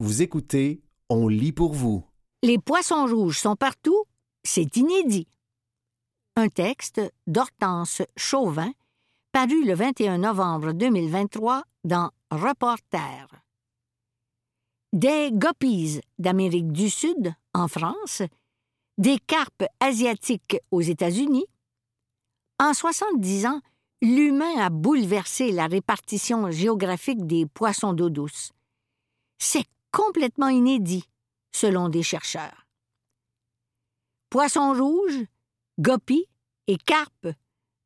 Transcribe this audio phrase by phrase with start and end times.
[0.00, 2.04] Vous écoutez On lit pour vous.
[2.44, 4.04] Les poissons rouges sont partout,
[4.44, 5.26] c'est inédit.
[6.36, 8.70] Un texte d'Hortense Chauvin,
[9.32, 13.26] paru le 21 novembre 2023 dans Reporter.
[14.92, 18.22] Des guppies d'Amérique du Sud, en France,
[18.98, 21.46] des carpes asiatiques aux États-Unis.
[22.60, 23.60] En 70 ans,
[24.00, 28.52] l'humain a bouleversé la répartition géographique des poissons d'eau douce.
[29.38, 31.04] C'est complètement inédit,
[31.52, 32.66] selon des chercheurs.
[34.30, 35.24] Poissons rouges,
[35.78, 36.26] guppies
[36.66, 37.28] et carpes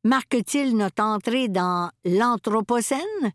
[0.03, 3.31] marquent-ils notre entrée dans l'Anthropocène,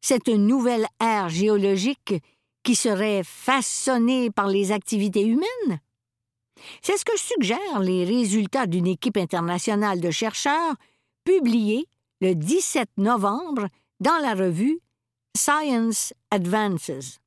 [0.00, 2.14] cette nouvelle ère géologique
[2.62, 5.80] qui serait façonnée par les activités humaines?
[6.80, 10.74] C'est ce que suggèrent les résultats d'une équipe internationale de chercheurs
[11.24, 11.86] publiés
[12.22, 13.68] le 17 novembre
[14.00, 14.80] dans la revue
[15.36, 17.20] Science Advances.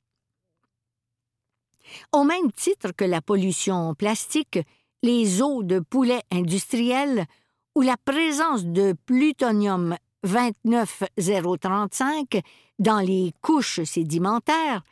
[2.12, 4.58] Au même titre que la pollution plastique,
[5.02, 7.26] les eaux de poulet industriels
[7.74, 12.40] ou la présence de plutonium 29035
[12.78, 14.82] dans les couches sédimentaires,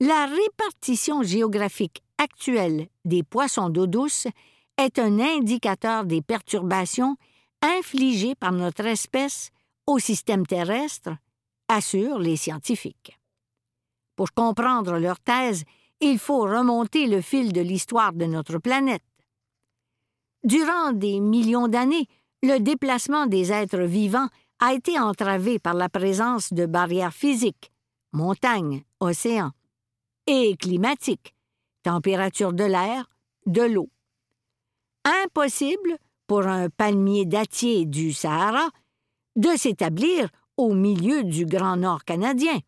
[0.00, 4.26] la répartition géographique actuelle des poissons d'eau douce
[4.78, 7.16] est un indicateur des perturbations
[7.62, 9.50] infligées par notre espèce
[9.86, 11.10] au système terrestre,
[11.68, 13.18] assurent les scientifiques.
[14.16, 15.64] Pour comprendre leur thèse,
[16.00, 19.02] il faut remonter le fil de l'histoire de notre planète.
[20.44, 22.06] Durant des millions d'années,
[22.42, 27.70] le déplacement des êtres vivants a été entravé par la présence de barrières physiques,
[28.12, 29.52] montagnes, océans,
[30.26, 31.34] et climatiques,
[31.82, 33.10] température de l'air,
[33.46, 33.90] de l'eau.
[35.04, 38.68] Impossible pour un palmier dattier du Sahara
[39.36, 42.58] de s'établir au milieu du Grand Nord canadien,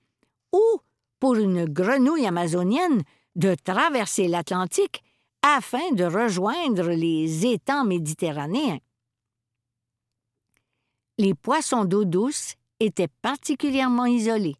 [0.52, 0.80] ou
[1.18, 3.02] pour une grenouille amazonienne
[3.36, 5.02] de traverser l'Atlantique
[5.42, 8.78] afin de rejoindre les étangs méditerranéens.
[11.18, 14.56] Les poissons d'eau douce étaient particulièrement isolés.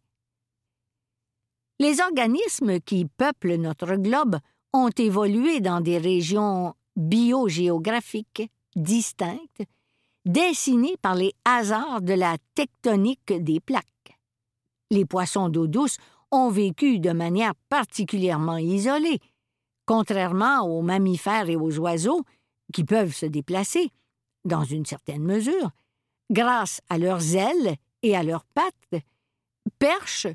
[1.79, 4.37] Les organismes qui peuplent notre globe
[4.71, 8.43] ont évolué dans des régions biogéographiques
[8.75, 9.63] distinctes,
[10.25, 14.19] dessinées par les hasards de la tectonique des plaques.
[14.91, 15.97] Les poissons d'eau douce
[16.33, 19.19] ont vécu de manière particulièrement isolée,
[19.85, 22.23] contrairement aux mammifères et aux oiseaux
[22.73, 23.91] qui peuvent se déplacer,
[24.43, 25.69] dans une certaine mesure,
[26.31, 29.03] grâce à leurs ailes et à leurs pattes.
[29.77, 30.27] Perches,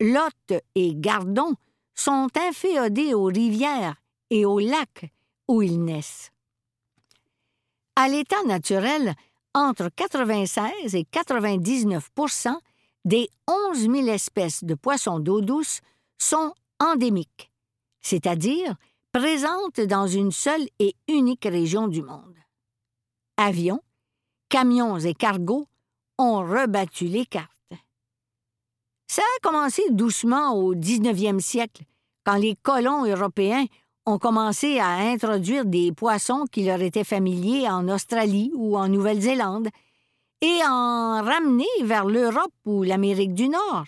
[0.00, 1.54] lottes et gardons
[1.94, 5.10] sont inféodés aux rivières et aux lacs
[5.48, 6.32] où ils naissent.
[7.94, 9.14] À l'état naturel,
[9.54, 12.10] entre 96 et 99
[13.06, 15.80] des 11 000 espèces de poissons d'eau douce
[16.18, 17.52] sont endémiques,
[18.00, 18.74] c'est-à-dire
[19.12, 22.34] présentes dans une seule et unique région du monde.
[23.36, 23.80] Avions,
[24.48, 25.68] camions et cargos
[26.18, 27.52] ont rebattu les cartes.
[29.06, 31.84] Ça a commencé doucement au 19e siècle,
[32.24, 33.66] quand les colons européens
[34.04, 39.68] ont commencé à introduire des poissons qui leur étaient familiers en Australie ou en Nouvelle-Zélande,
[40.40, 43.84] et en ramener vers l'Europe ou l'Amérique du Nord,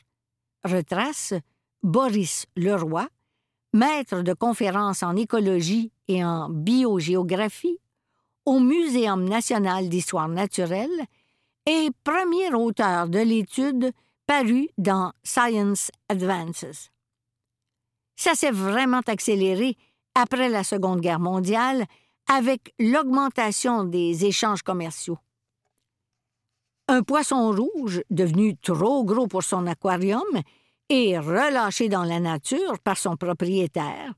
[0.64, 1.34] retrace
[1.82, 3.06] Boris Leroy,
[3.72, 7.78] maître de conférences en écologie et en biogéographie
[8.44, 11.04] au Muséum national d'histoire naturelle
[11.66, 13.92] et premier auteur de l'étude
[14.26, 16.91] parue dans Science Advances.
[18.16, 19.76] Ça s'est vraiment accéléré
[20.15, 21.84] après la Seconde Guerre mondiale
[22.26, 25.19] avec l'augmentation des échanges commerciaux.
[26.91, 30.25] Un poisson rouge, devenu trop gros pour son aquarium,
[30.88, 34.15] est relâché dans la nature par son propriétaire.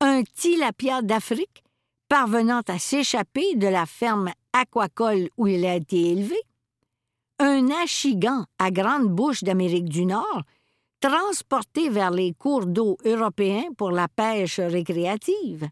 [0.00, 1.62] Un tilapia d'Afrique,
[2.08, 6.36] parvenant à s'échapper de la ferme aquacole où il a été élevé.
[7.38, 10.42] Un achigan à grande bouche d'Amérique du Nord,
[11.00, 15.68] transporté vers les cours d'eau européens pour la pêche récréative.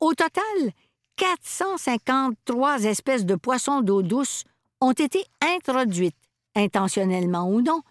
[0.00, 0.72] Au total,
[1.14, 4.44] 453 espèces de poissons d'eau douce
[4.80, 6.16] ont été introduites,
[6.54, 7.82] intentionnellement ou non,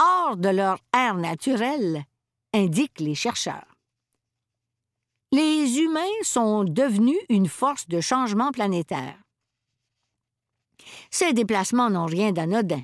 [0.00, 2.04] hors de leur air naturel,
[2.52, 3.76] indiquent les chercheurs.
[5.32, 9.16] Les humains sont devenus une force de changement planétaire.
[11.10, 12.82] Ces déplacements n'ont rien d'anodin.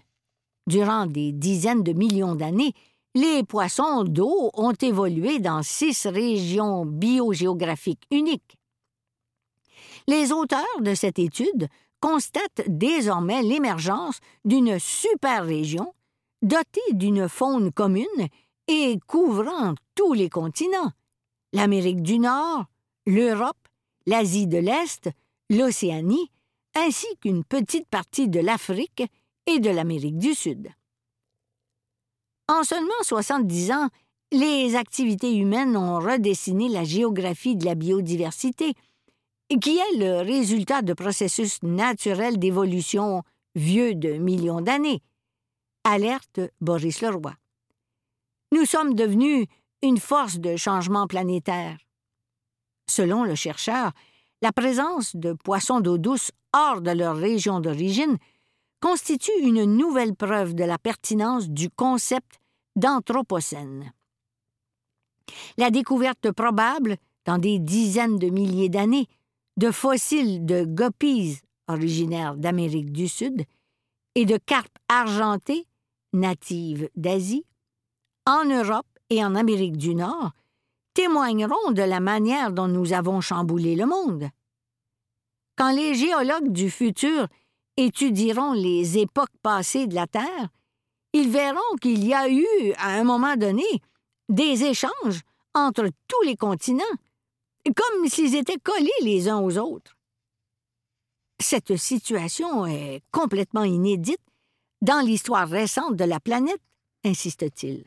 [0.66, 2.72] Durant des dizaines de millions d'années,
[3.14, 8.56] les poissons d'eau ont évolué dans six régions biogéographiques uniques.
[10.06, 11.68] Les auteurs de cette étude
[12.00, 15.94] constate désormais l'émergence d'une super région
[16.42, 18.28] dotée d'une faune commune
[18.68, 20.92] et couvrant tous les continents,
[21.52, 22.64] l'Amérique du Nord,
[23.06, 23.56] l'Europe,
[24.06, 25.10] l'Asie de l'Est,
[25.50, 26.30] l'Océanie,
[26.74, 29.02] ainsi qu'une petite partie de l'Afrique
[29.46, 30.68] et de l'Amérique du Sud.
[32.48, 33.88] En seulement 70 ans,
[34.30, 38.74] les activités humaines ont redessiné la géographie de la biodiversité,
[39.56, 43.22] qui est le résultat de processus naturels d'évolution
[43.54, 45.02] vieux de millions d'années?
[45.84, 47.32] Alerte Boris Leroy.
[48.52, 49.46] Nous sommes devenus
[49.82, 51.78] une force de changement planétaire.
[52.88, 53.92] Selon le chercheur,
[54.42, 58.18] la présence de poissons d'eau douce hors de leur région d'origine
[58.80, 62.40] constitue une nouvelle preuve de la pertinence du concept
[62.76, 63.92] d'Anthropocène.
[65.56, 69.08] La découverte probable, dans des dizaines de milliers d'années,
[69.58, 73.44] de fossiles de guppies originaires d'Amérique du Sud
[74.14, 75.66] et de carpes argentées
[76.12, 77.44] natives d'Asie,
[78.24, 80.30] en Europe et en Amérique du Nord,
[80.94, 84.28] témoigneront de la manière dont nous avons chamboulé le monde.
[85.56, 87.26] Quand les géologues du futur
[87.76, 90.48] étudieront les époques passées de la Terre,
[91.12, 92.46] ils verront qu'il y a eu,
[92.76, 93.66] à un moment donné,
[94.28, 95.22] des échanges
[95.54, 96.84] entre tous les continents,
[97.64, 99.96] comme s'ils étaient collés les uns aux autres.
[101.40, 104.20] Cette situation est complètement inédite
[104.82, 106.60] dans l'histoire récente de la planète,
[107.04, 107.84] insiste-t-il.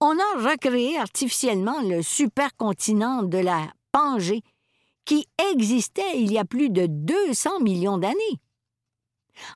[0.00, 4.42] On a recréé artificiellement le supercontinent de la Pangée
[5.04, 8.40] qui existait il y a plus de 200 millions d'années.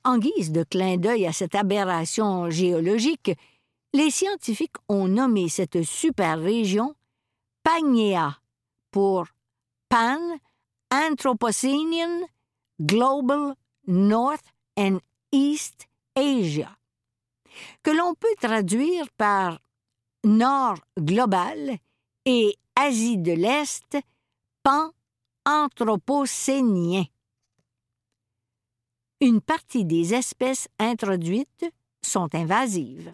[0.03, 3.31] En guise de clin d'œil à cette aberration géologique,
[3.93, 6.95] les scientifiques ont nommé cette super région
[7.63, 8.37] Pangea
[8.95, 9.25] pour
[9.89, 10.39] Pan
[10.89, 12.23] Anthropocenian
[12.79, 13.55] Global
[13.87, 14.99] North and
[15.33, 16.77] East Asia,
[17.83, 19.59] que l'on peut traduire par
[20.23, 21.77] Nord global
[22.23, 23.97] et Asie de l'Est
[24.63, 24.91] pan
[25.45, 27.03] anthropocénien.
[29.19, 31.65] Une partie des espèces introduites
[32.01, 33.13] sont invasives.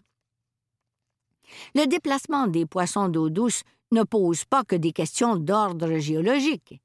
[1.74, 6.82] Le déplacement des poissons d'eau douce ne pose pas que des questions d'ordre géologique.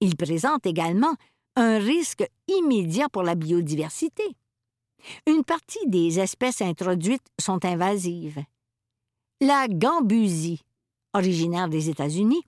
[0.00, 1.14] Il présente également
[1.56, 4.24] un risque immédiat pour la biodiversité.
[5.26, 8.42] Une partie des espèces introduites sont invasives.
[9.40, 10.62] La gambusie,
[11.12, 12.42] originaire des États-Unis,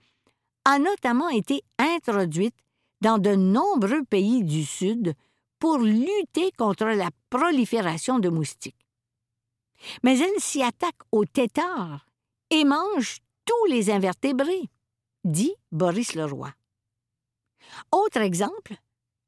[0.64, 2.54] a notamment été introduite
[3.00, 5.14] dans de nombreux pays du Sud
[5.58, 8.86] pour lutter contre la prolifération de moustiques.
[10.02, 12.06] Mais elle s'y attaque aux têtards
[12.50, 13.18] et mange
[13.48, 14.68] tous les invertébrés,
[15.24, 16.52] dit Boris Leroy.
[17.90, 18.74] Autre exemple,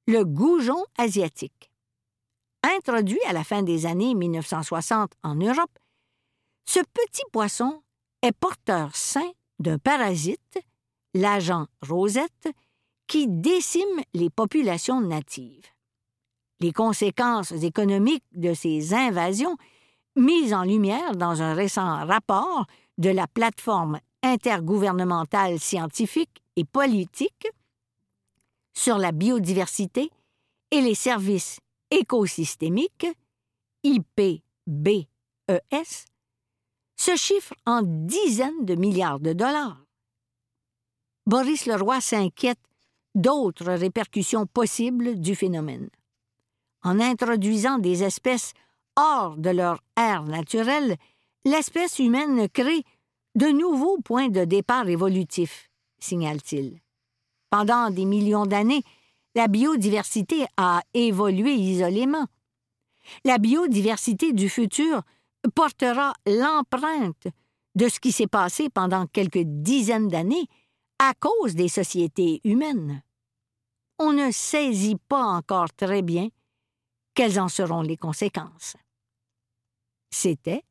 [0.07, 1.71] le goujon asiatique.
[2.63, 5.79] Introduit à la fin des années 1960 en Europe,
[6.67, 7.83] ce petit poisson
[8.21, 10.59] est porteur sain d'un parasite,
[11.15, 12.49] l'agent rosette,
[13.07, 15.67] qui décime les populations natives.
[16.61, 19.57] Les conséquences économiques de ces invasions,
[20.15, 22.67] mises en lumière dans un récent rapport
[22.99, 27.49] de la plateforme intergouvernementale scientifique et politique
[28.73, 30.11] sur la biodiversité
[30.71, 33.07] et les services écosystémiques,
[33.83, 34.41] IPBES,
[36.97, 39.83] se chiffre en dizaines de milliards de dollars.
[41.27, 42.61] Boris Leroy s'inquiète
[43.15, 45.89] d'autres répercussions possibles du phénomène.
[46.83, 48.53] En introduisant des espèces
[48.97, 50.97] hors de leur aire naturelle,
[51.45, 52.85] l'espèce humaine crée
[53.35, 56.81] de nouveaux points de départ évolutifs, signale-t-il.
[57.51, 58.83] Pendant des millions d'années,
[59.35, 62.27] la biodiversité a évolué isolément.
[63.25, 65.03] La biodiversité du futur
[65.55, 67.29] portera l'empreinte
[67.75, 70.47] de ce qui s'est passé pendant quelques dizaines d'années
[70.99, 73.03] à cause des sociétés humaines.
[73.99, 76.29] On ne saisit pas encore très bien
[77.15, 78.77] quelles en seront les conséquences.
[80.11, 80.65] C'était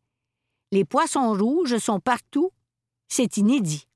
[0.72, 2.52] Les poissons rouges sont partout,
[3.08, 3.88] c'est inédit.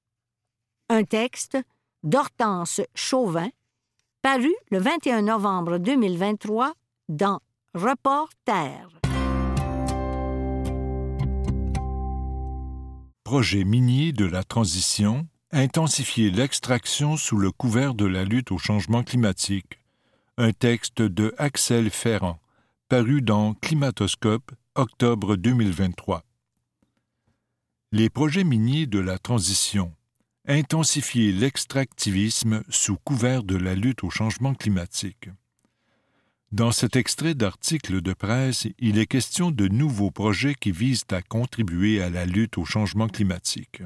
[0.90, 1.58] Un texte
[2.04, 3.50] d'Hortense Chauvin,
[4.22, 6.74] paru le 21 novembre 2023
[7.10, 7.40] dans
[7.74, 8.90] Reporter.
[13.34, 19.02] projet minier de la transition, intensifier l'extraction sous le couvert de la lutte au changement
[19.02, 19.80] climatique.
[20.38, 22.40] Un texte de Axel Ferrand,
[22.90, 26.24] paru dans Climatoscope, octobre 2023.
[27.96, 29.94] Les projets miniers de la transition.
[30.48, 35.30] Intensifier l'extractivisme sous couvert de la lutte au changement climatique.
[36.52, 41.22] Dans cet extrait d'article de presse, il est question de nouveaux projets qui visent à
[41.22, 43.84] contribuer à la lutte au changement climatique.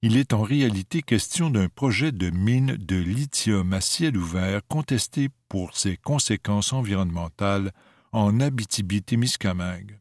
[0.00, 5.28] Il est en réalité question d'un projet de mine de lithium à ciel ouvert contesté
[5.50, 7.72] pour ses conséquences environnementales
[8.12, 9.98] en Abitibi-Témiscamingue.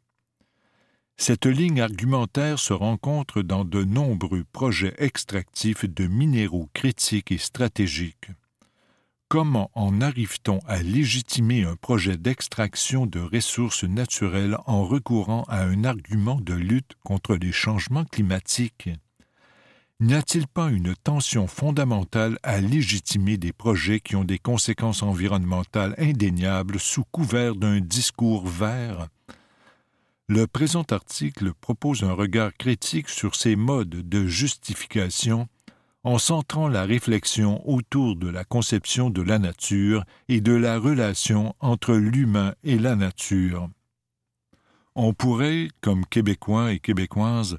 [1.24, 8.32] Cette ligne argumentaire se rencontre dans de nombreux projets extractifs de minéraux critiques et stratégiques.
[9.28, 15.84] Comment en arrive-t-on à légitimer un projet d'extraction de ressources naturelles en recourant à un
[15.84, 18.90] argument de lutte contre les changements climatiques?
[20.00, 25.94] N'y a-t-il pas une tension fondamentale à légitimer des projets qui ont des conséquences environnementales
[26.00, 29.08] indéniables sous couvert d'un discours vert?
[30.34, 35.50] Le présent article propose un regard critique sur ces modes de justification
[36.06, 41.54] en centrant la réflexion autour de la conception de la nature et de la relation
[41.60, 43.70] entre l'humain et la nature.
[44.96, 47.58] On pourrait, comme Québécois et Québécoises,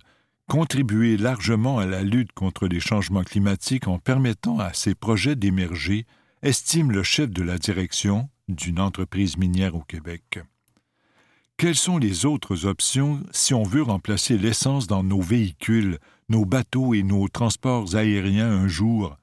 [0.49, 6.07] contribuer largement à la lutte contre les changements climatiques en permettant à ces projets d'émerger,
[6.41, 10.41] estime le chef de la direction d'une entreprise minière au Québec.
[11.56, 15.99] Quelles sont les autres options si on veut remplacer l'essence dans nos véhicules
[16.32, 19.18] nos bateaux et nos transports aériens un jour,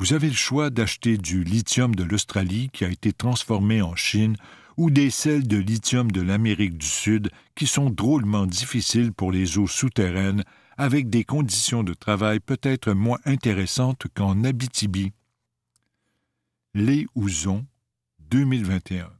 [0.00, 4.36] vous avez le choix d'acheter du lithium de l'Australie qui a été transformé en Chine
[4.78, 9.58] ou des sels de lithium de l'Amérique du Sud qui sont drôlement difficiles pour les
[9.58, 10.44] eaux souterraines
[10.78, 15.12] avec des conditions de travail peut-être moins intéressantes qu'en Abitibi.
[16.74, 17.66] Les Ouzons,
[18.30, 19.17] 2021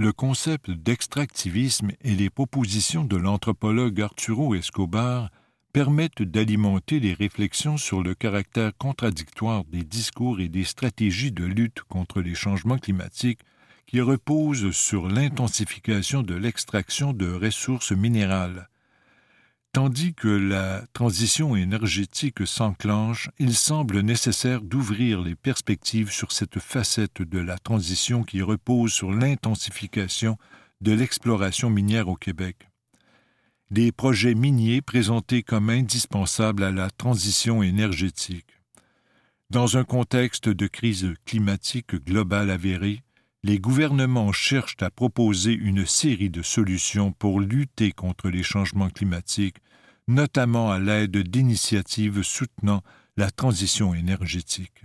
[0.00, 5.28] le concept d'extractivisme et les propositions de l'anthropologue Arturo Escobar
[5.74, 11.82] permettent d'alimenter les réflexions sur le caractère contradictoire des discours et des stratégies de lutte
[11.82, 13.40] contre les changements climatiques
[13.86, 18.69] qui reposent sur l'intensification de l'extraction de ressources minérales.
[19.72, 27.22] Tandis que la transition énergétique s'enclenche, il semble nécessaire d'ouvrir les perspectives sur cette facette
[27.22, 30.38] de la transition qui repose sur l'intensification
[30.80, 32.70] de l'exploration minière au Québec
[33.70, 38.58] des projets miniers présentés comme indispensables à la transition énergétique.
[39.50, 43.02] Dans un contexte de crise climatique globale avérée,
[43.42, 49.58] les gouvernements cherchent à proposer une série de solutions pour lutter contre les changements climatiques,
[50.08, 52.82] notamment à l'aide d'initiatives soutenant
[53.16, 54.82] la transition énergétique.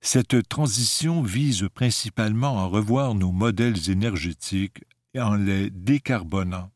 [0.00, 4.84] Cette transition vise principalement à revoir nos modèles énergétiques
[5.16, 6.70] en les décarbonant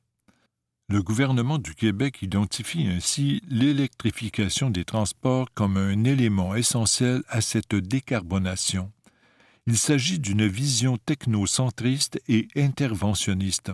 [0.92, 7.74] le gouvernement du Québec identifie ainsi l'électrification des transports comme un élément essentiel à cette
[7.74, 8.92] décarbonation.
[9.66, 13.70] Il s'agit d'une vision technocentriste et interventionniste.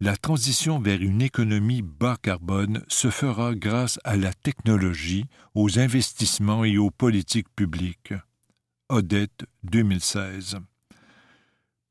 [0.00, 6.64] La transition vers une économie bas carbone se fera grâce à la technologie, aux investissements
[6.64, 8.14] et aux politiques publiques.
[8.88, 10.58] Odette 2016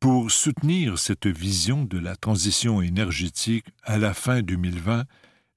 [0.02, 5.06] pour soutenir cette vision de la transition énergétique, à la fin 2020,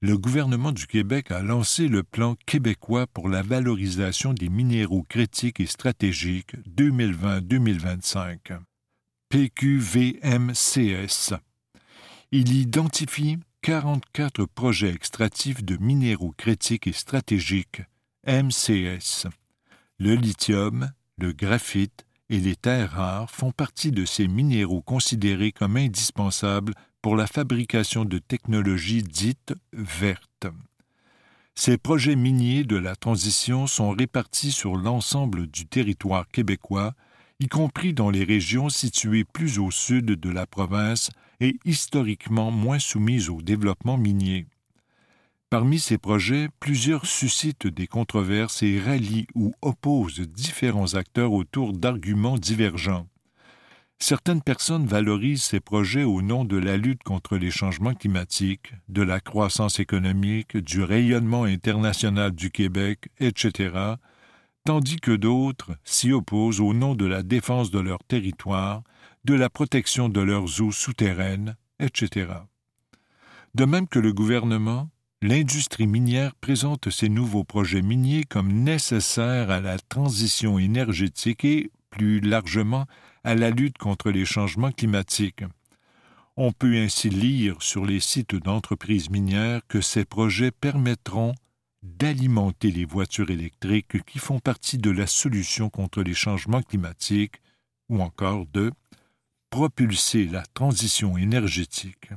[0.05, 5.59] le gouvernement du Québec a lancé le plan québécois pour la valorisation des minéraux critiques
[5.59, 8.59] et stratégiques 2020-2025,
[9.29, 11.33] PQVMCS.
[12.31, 17.81] Il identifie 44 projets extractifs de minéraux critiques et stratégiques,
[18.27, 19.25] MCS,
[19.97, 25.77] le lithium, le graphite, et les terres rares font partie de ces minéraux considérés comme
[25.77, 30.47] indispensables pour la fabrication de technologies dites vertes.
[31.53, 36.95] Ces projets miniers de la transition sont répartis sur l'ensemble du territoire québécois,
[37.39, 42.79] y compris dans les régions situées plus au sud de la province et historiquement moins
[42.79, 44.47] soumises au développement minier.
[45.51, 52.39] Parmi ces projets, plusieurs suscitent des controverses et rallient ou opposent différents acteurs autour d'arguments
[52.39, 53.05] divergents.
[53.99, 59.01] Certaines personnes valorisent ces projets au nom de la lutte contre les changements climatiques, de
[59.01, 63.95] la croissance économique, du rayonnement international du Québec, etc.,
[64.65, 68.83] tandis que d'autres s'y opposent au nom de la défense de leur territoire,
[69.23, 72.27] de la protection de leurs eaux souterraines, etc.
[73.53, 74.89] De même que le gouvernement,
[75.21, 82.19] l'industrie minière présente ces nouveaux projets miniers comme nécessaires à la transition énergétique et, plus
[82.19, 82.85] largement,
[83.25, 85.43] à la lutte contre les changements climatiques.
[86.37, 91.33] On peut ainsi lire sur les sites d'entreprises minières que ces projets permettront
[91.81, 97.41] d'alimenter les voitures électriques qui font partie de la solution contre les changements climatiques,
[97.89, 98.71] ou encore de
[99.49, 102.09] propulser la transition énergétique.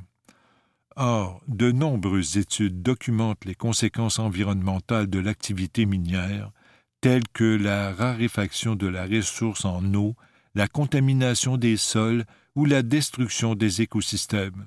[0.96, 6.50] Or, de nombreuses études documentent les conséquences environnementales de l'activité minière,
[7.00, 10.14] telles que la raréfaction de la ressource en eau,
[10.58, 12.24] la contamination des sols
[12.56, 14.66] ou la destruction des écosystèmes.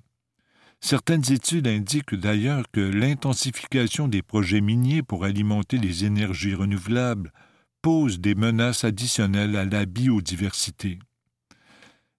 [0.79, 7.33] Certaines études indiquent d'ailleurs que l'intensification des projets miniers pour alimenter les énergies renouvelables
[7.81, 10.97] pose des menaces additionnelles à la biodiversité.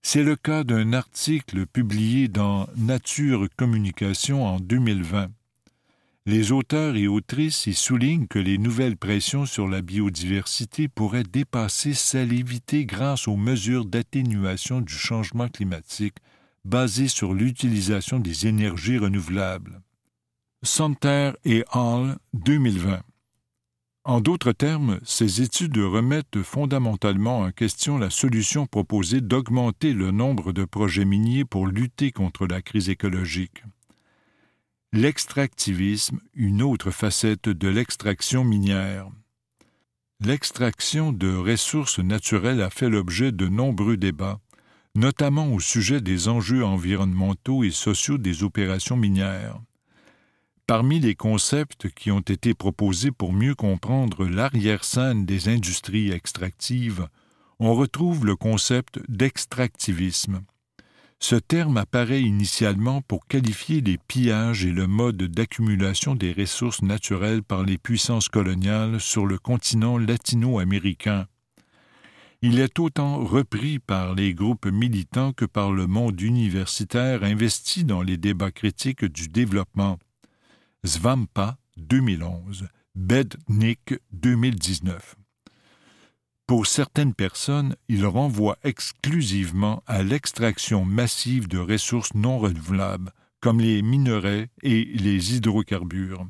[0.02, 5.28] C'est le cas d'un article publié dans Nature Communication en 2020.
[6.24, 11.94] Les auteurs et autrices y soulignent que les nouvelles pressions sur la biodiversité pourraient dépasser
[11.94, 16.14] celles évitées grâce aux mesures d'atténuation du changement climatique
[16.64, 19.82] basées sur l'utilisation des énergies renouvelables.
[20.62, 23.02] Santerre et Hall 2020.
[24.04, 30.52] En d'autres termes, ces études remettent fondamentalement en question la solution proposée d'augmenter le nombre
[30.52, 33.64] de projets miniers pour lutter contre la crise écologique.
[34.94, 39.08] L'extractivisme, une autre facette de l'extraction minière.
[40.20, 44.38] L'extraction de ressources naturelles a fait l'objet de nombreux débats,
[44.94, 49.58] notamment au sujet des enjeux environnementaux et sociaux des opérations minières.
[50.66, 57.08] Parmi les concepts qui ont été proposés pour mieux comprendre l'arrière-scène des industries extractives,
[57.58, 60.42] on retrouve le concept d'extractivisme.
[61.22, 67.44] Ce terme apparaît initialement pour qualifier les pillages et le mode d'accumulation des ressources naturelles
[67.44, 71.28] par les puissances coloniales sur le continent latino-américain.
[72.42, 78.02] Il est autant repris par les groupes militants que par le monde universitaire investi dans
[78.02, 80.00] les débats critiques du développement.
[80.82, 85.21] Svampa 2011, Bednik 2019.
[86.52, 93.80] Pour certaines personnes, il renvoie exclusivement à l'extraction massive de ressources non renouvelables, comme les
[93.80, 96.26] minerais et les hydrocarbures.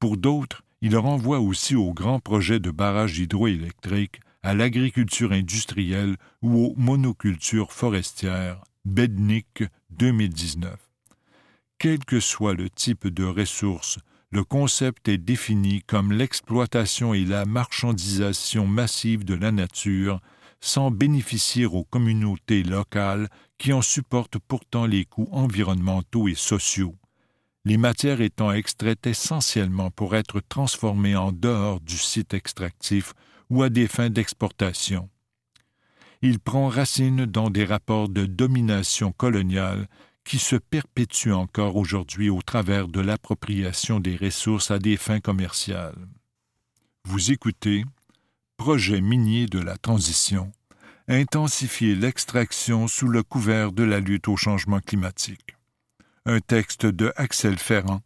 [0.00, 6.66] Pour d'autres, il renvoie aussi aux grands projets de barrages hydroélectriques, à l'agriculture industrielle ou
[6.66, 8.64] aux monocultures forestières.
[8.84, 10.76] Bednik 2019.
[11.78, 17.44] Quel que soit le type de ressources, le concept est défini comme l'exploitation et la
[17.44, 20.20] marchandisation massive de la nature
[20.60, 26.94] sans bénéficier aux communautés locales qui en supportent pourtant les coûts environnementaux et sociaux,
[27.64, 33.12] les matières étant extraites essentiellement pour être transformées en dehors du site extractif
[33.48, 35.08] ou à des fins d'exportation.
[36.22, 39.86] Il prend racine dans des rapports de domination coloniale
[40.26, 46.08] qui se perpétue encore aujourd'hui au travers de l'appropriation des ressources à des fins commerciales.
[47.04, 47.84] Vous écoutez
[48.56, 50.50] Projet minier de la transition,
[51.06, 55.54] intensifier l'extraction sous le couvert de la lutte au changement climatique.
[56.24, 58.00] Un texte de Axel Ferrand,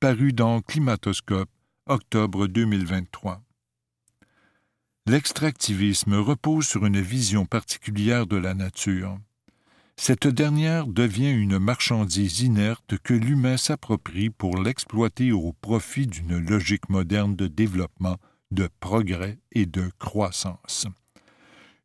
[0.00, 1.50] paru dans Climatoscope,
[1.86, 3.42] octobre 2023.
[5.06, 9.18] L'extractivisme repose sur une vision particulière de la nature
[10.00, 16.88] cette dernière devient une marchandise inerte que l'humain s'approprie pour l'exploiter au profit d'une logique
[16.88, 18.16] moderne de développement,
[18.50, 20.86] de progrès et de croissance.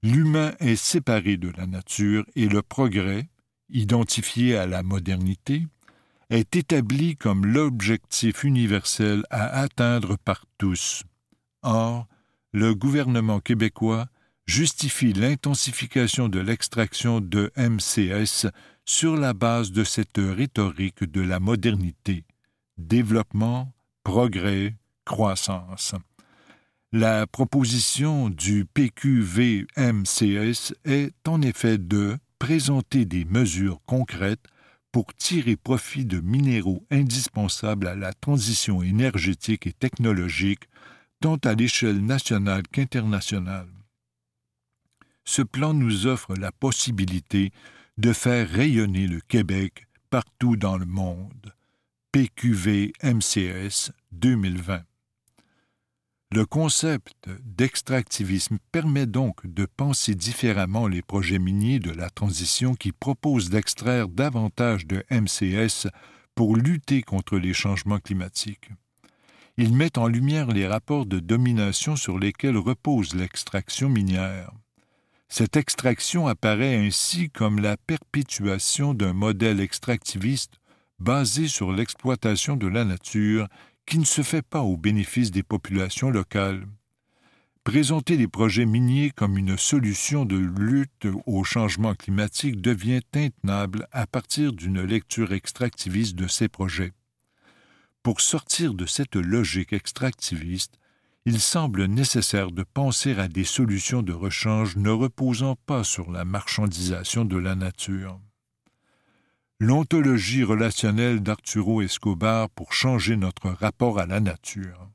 [0.01, 3.27] L'humain est séparé de la nature et le progrès,
[3.67, 5.67] identifié à la modernité,
[6.29, 11.03] est établi comme l'objectif universel à atteindre par tous.
[11.63, 12.07] Or,
[12.53, 14.07] le gouvernement québécois
[14.45, 18.47] justifie l'intensification de l'extraction de MCS
[18.85, 22.23] sur la base de cette rhétorique de la modernité
[22.77, 25.95] développement, progrès, croissance.
[26.91, 29.65] La proposition du PQVMCS
[30.85, 34.45] est en effet de présenter des mesures concrètes
[34.91, 40.69] pour tirer profit de minéraux indispensables à la transition énergétique et technologique
[41.19, 43.67] tant à l'échelle nationale qu'internationale
[45.25, 47.51] ce plan nous offre la possibilité
[47.97, 51.53] de faire rayonner le Québec partout dans le monde.
[52.11, 54.83] PQV MCS 2020.
[56.31, 62.91] Le concept d'extractivisme permet donc de penser différemment les projets miniers de la transition qui
[62.91, 65.87] proposent d'extraire davantage de MCS
[66.33, 68.69] pour lutter contre les changements climatiques.
[69.57, 74.51] Il met en lumière les rapports de domination sur lesquels repose l'extraction minière.
[75.37, 80.61] Cette extraction apparaît ainsi comme la perpétuation d'un modèle extractiviste
[80.97, 83.49] basé sur l'exploitation de la nature
[83.85, 86.65] qui ne se fait pas au bénéfice des populations locales.
[87.65, 94.07] Présenter les projets miniers comme une solution de lutte au changement climatique devient intenable à
[94.07, 96.93] partir d'une lecture extractiviste de ces projets.
[98.03, 100.79] Pour sortir de cette logique extractiviste,
[101.25, 106.23] il semble nécessaire de penser à des solutions de rechange ne reposant pas sur la
[106.23, 108.19] marchandisation de la nature.
[109.59, 114.87] L'ontologie relationnelle d'Arturo Escobar pour changer notre rapport à la nature.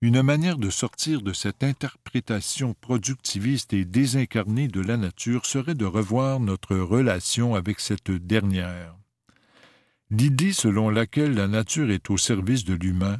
[0.00, 5.84] Une manière de sortir de cette interprétation productiviste et désincarnée de la nature serait de
[5.84, 8.94] revoir notre relation avec cette dernière.
[10.10, 13.18] L'idée selon laquelle la nature est au service de l'humain,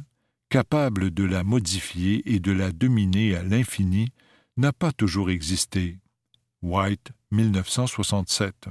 [0.49, 4.09] capable de la modifier et de la dominer à l'infini,
[4.57, 5.99] n'a pas toujours existé.
[6.61, 8.67] White, 1967.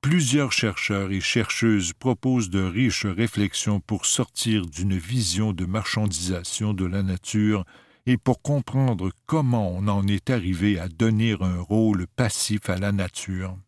[0.00, 6.84] Plusieurs chercheurs et chercheuses proposent de riches réflexions pour sortir d'une vision de marchandisation de
[6.84, 7.64] la nature
[8.06, 12.92] et pour comprendre comment on en est arrivé à donner un rôle passif à la
[12.92, 13.58] nature.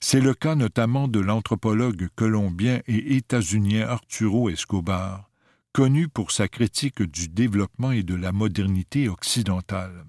[0.00, 5.27] C'est le cas notamment de l'anthropologue colombien et états-unien Arturo Escobar,
[5.78, 10.04] connu pour sa critique du développement et de la modernité occidentale.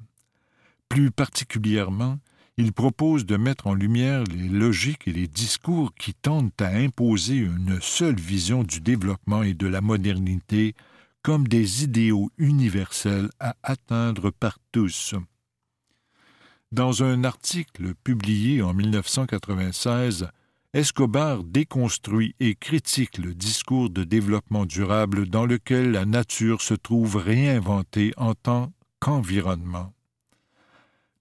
[0.90, 2.18] Plus particulièrement,
[2.58, 7.36] il propose de mettre en lumière les logiques et les discours qui tentent à imposer
[7.36, 10.74] une seule vision du développement et de la modernité
[11.22, 15.14] comme des idéaux universels à atteindre par tous.
[16.72, 20.30] Dans un article publié en 1996,
[20.76, 27.16] Escobar déconstruit et critique le discours de développement durable dans lequel la nature se trouve
[27.16, 29.92] réinventée en tant qu'environnement.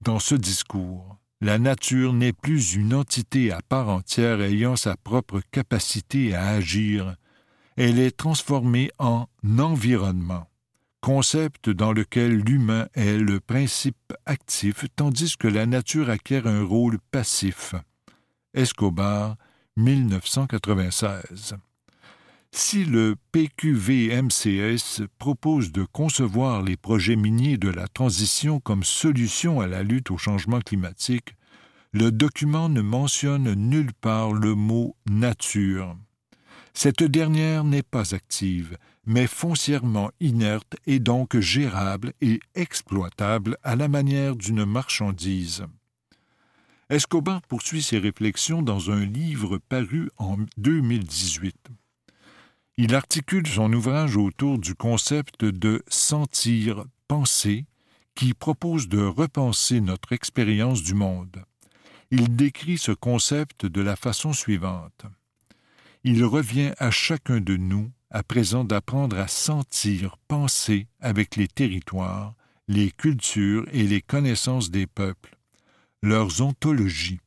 [0.03, 5.41] Dans ce discours, la nature n'est plus une entité à part entière ayant sa propre
[5.51, 7.17] capacité à agir,
[7.79, 10.47] elle est transformée en environnement,
[11.01, 16.99] concept dans lequel l'humain est le principe actif tandis que la nature acquiert un rôle
[17.11, 17.75] passif.
[18.55, 19.37] Escobar,
[19.77, 21.57] 1996.
[22.51, 29.67] Si le PQVMCS propose de concevoir les projets miniers de la transition comme solution à
[29.67, 31.35] la lutte au changement climatique,
[31.93, 35.97] le document ne mentionne nulle part le mot nature.
[36.75, 43.89] Cette dernière n'est pas active, mais foncièrement inerte et donc gérable et exploitable à la
[43.89, 45.65] manière d'une marchandise.
[46.91, 51.55] Escobar poursuit ses réflexions dans un livre paru en 2018.
[52.79, 57.67] Il articule son ouvrage autour du concept de sentir penser
[58.15, 61.45] qui propose de repenser notre expérience du monde.
[62.11, 65.05] Il décrit ce concept de la façon suivante.
[66.05, 72.35] Il revient à chacun de nous à présent d'apprendre à sentir, penser avec les territoires,
[72.67, 75.38] les cultures et les connaissances des peuples,
[76.03, 77.21] leurs ontologies,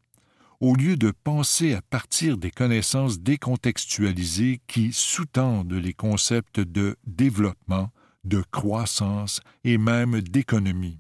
[0.60, 7.90] au lieu de penser à partir des connaissances décontextualisées qui sous-tendent les concepts de développement,
[8.24, 11.00] de croissance et même d'économie.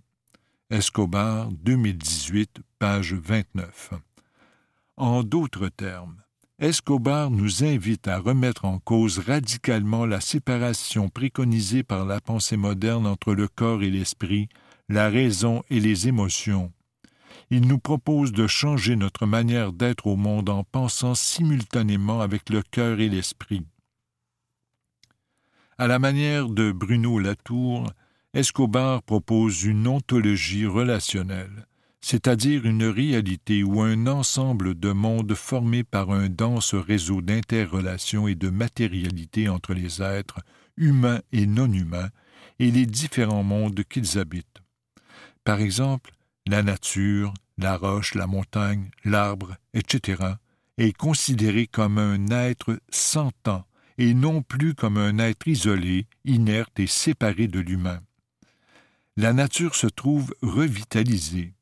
[0.69, 3.91] Escobar, 2018, page 29.
[4.97, 6.17] En d'autres termes,
[6.59, 13.07] Escobar nous invite à remettre en cause radicalement la séparation préconisée par la pensée moderne
[13.07, 14.47] entre le corps et l'esprit,
[14.87, 16.71] la raison et les émotions,
[17.51, 22.61] il nous propose de changer notre manière d'être au monde en pensant simultanément avec le
[22.61, 23.65] cœur et l'esprit.
[25.77, 27.91] À la manière de Bruno Latour,
[28.33, 31.67] Escobar propose une ontologie relationnelle,
[31.99, 38.35] c'est-à-dire une réalité ou un ensemble de mondes formés par un dense réseau d'interrelations et
[38.35, 40.39] de matérialité entre les êtres,
[40.77, 42.11] humains et non humains,
[42.59, 44.61] et les différents mondes qu'ils habitent.
[45.43, 46.11] Par exemple,
[46.47, 50.23] la nature, la roche, la montagne, l'arbre, etc.,
[50.77, 53.65] est considéré comme un être sentant
[53.97, 58.01] et non plus comme un être isolé, inerte et séparé de l'humain.
[59.17, 61.53] La nature se trouve revitalisée.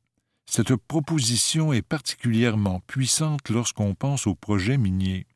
[0.46, 5.26] Cette proposition est particulièrement puissante lorsqu'on pense au projet minier.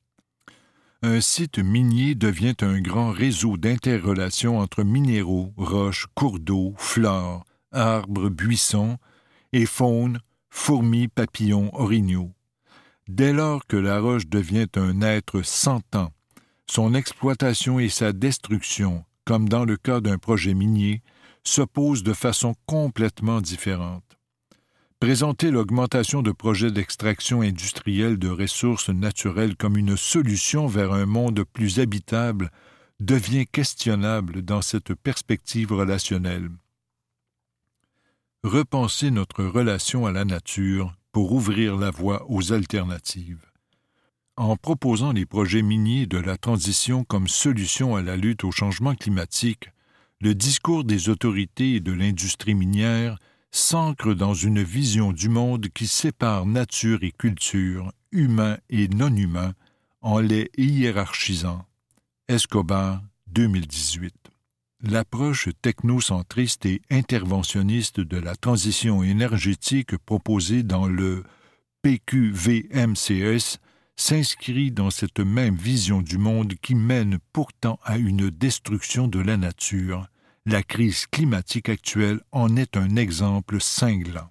[1.03, 8.31] Un site minier devient un grand réseau d'interrelations entre minéraux, roches, cours d'eau, fleurs, arbres,
[8.31, 8.97] buissons,
[9.55, 10.19] et faune,
[10.51, 12.33] fourmis, papillons, orignaux.
[13.07, 16.13] Dès lors que la roche devient un être sentant,
[16.67, 21.03] son exploitation et sa destruction, comme dans le cas d'un projet minier,
[21.45, 24.19] s'opposent de façon complètement différente.
[24.99, 31.45] Présenter l'augmentation de projets d'extraction industrielle de ressources naturelles comme une solution vers un monde
[31.53, 32.51] plus habitable
[32.99, 36.49] devient questionnable dans cette perspective relationnelle.
[38.45, 43.47] Repenser notre relation à la nature pour ouvrir la voie aux alternatives.
[44.37, 48.95] En proposant les projets miniers de la transition comme solution à la lutte au changement
[48.95, 49.71] climatique,
[50.21, 53.19] le discours des autorités et de l'industrie minière
[53.51, 59.55] s'ancre dans une vision du monde qui sépare nature et culture, humain et non humain,
[60.03, 61.65] en les hiérarchisant.
[62.29, 64.24] Escobar, 2018.
[64.87, 71.25] L'approche technocentriste et interventionniste de la transition énergétique proposée dans le
[71.81, 73.61] PQVMCS
[73.97, 79.39] s'inscrit dans cette même vision du monde qui mène pourtant à une destruction de la
[79.39, 80.07] nature.
[80.45, 84.31] La crise climatique actuelle en est un exemple cinglant.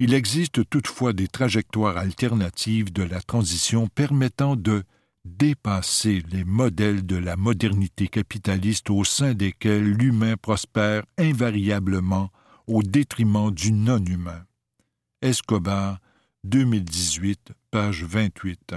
[0.00, 4.82] Il existe toutefois des trajectoires alternatives de la transition permettant de
[5.24, 12.30] dépasser les modèles de la modernité capitaliste au sein desquels l'humain prospère invariablement
[12.66, 14.44] au détriment du non-humain.
[15.22, 15.98] Escobar,
[16.44, 18.74] 2018, page 28.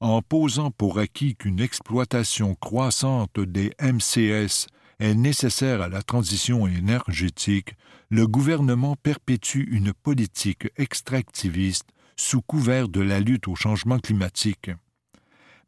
[0.00, 4.66] En posant pour acquis qu'une exploitation croissante des MCS
[4.98, 7.74] est nécessaire à la transition énergétique,
[8.08, 14.70] le gouvernement perpétue une politique extractiviste sous couvert de la lutte au changement climatique.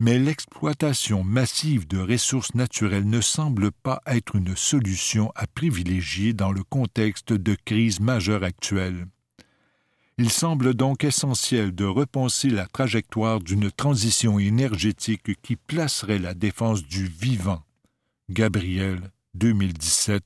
[0.05, 6.51] Mais l'exploitation massive de ressources naturelles ne semble pas être une solution à privilégier dans
[6.51, 9.07] le contexte de crise majeure actuelle.
[10.19, 16.83] Il semble donc essentiel de repenser la trajectoire d'une transition énergétique qui placerait la défense
[16.83, 17.63] du vivant.
[18.29, 20.25] Gabriel, 2017,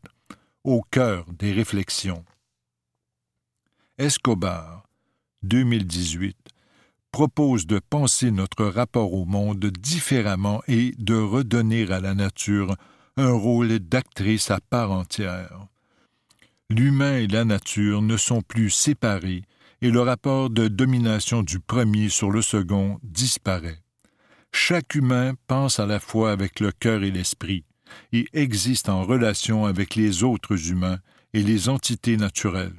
[0.65, 2.25] au cœur des réflexions.
[3.99, 4.89] Escobar,
[5.43, 6.35] 2018,
[7.17, 12.77] propose de penser notre rapport au monde différemment et de redonner à la nature
[13.17, 15.67] un rôle d'actrice à part entière.
[16.69, 19.45] L'humain et la nature ne sont plus séparés,
[19.81, 23.81] et le rapport de domination du premier sur le second disparaît.
[24.53, 27.65] Chaque humain pense à la fois avec le cœur et l'esprit,
[28.13, 30.99] et existe en relation avec les autres humains
[31.33, 32.77] et les entités naturelles.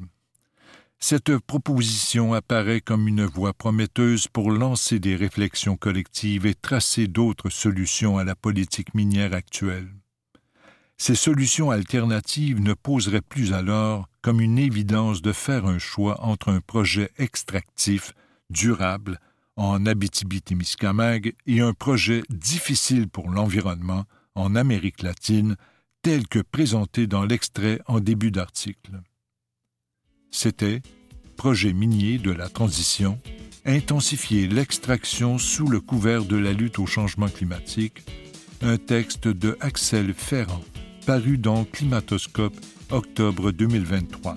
[0.99, 7.49] Cette proposition apparaît comme une voie prometteuse pour lancer des réflexions collectives et tracer d'autres
[7.49, 9.87] solutions à la politique minière actuelle.
[10.97, 16.49] Ces solutions alternatives ne poseraient plus alors comme une évidence de faire un choix entre
[16.49, 18.13] un projet extractif,
[18.49, 19.19] durable,
[19.55, 25.55] en Abitibi-Témiscamingue et un projet difficile pour l'environnement en Amérique latine,
[26.01, 29.01] tel que présenté dans l'extrait en début d'article.
[30.31, 30.81] C'était
[31.35, 33.19] Projet minier de la transition,
[33.63, 38.03] intensifier l'extraction sous le couvert de la lutte au changement climatique,
[38.61, 40.63] un texte de Axel Ferrand,
[41.05, 42.59] paru dans Climatoscope
[42.89, 44.35] octobre 2023.